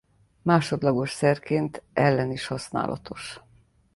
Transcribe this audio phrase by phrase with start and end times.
[0.41, 3.39] Másodlagos szerként ellen is használatos.